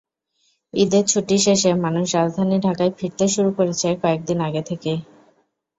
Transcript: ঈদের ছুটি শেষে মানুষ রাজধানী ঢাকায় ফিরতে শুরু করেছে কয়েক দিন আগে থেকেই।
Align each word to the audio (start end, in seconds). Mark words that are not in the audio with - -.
ঈদের 0.73 1.03
ছুটি 1.07 1.35
শেষে 1.37 1.71
মানুষ 1.83 2.07
রাজধানী 2.15 2.57
ঢাকায় 2.59 2.91
ফিরতে 2.97 3.25
শুরু 3.27 3.49
করেছে 3.57 3.87
কয়েক 4.01 4.21
দিন 4.25 4.39
আগে 4.47 4.61
থেকেই। 4.69 4.99